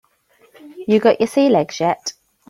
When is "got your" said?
0.99-1.27